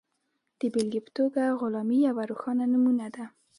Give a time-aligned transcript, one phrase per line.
[0.59, 3.25] د بېلګې په توګه غلامي یوه روښانه نمونه ده.